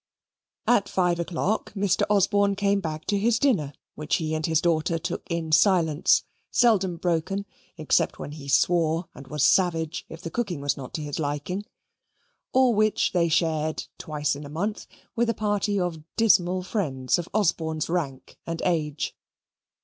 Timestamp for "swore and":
8.47-9.27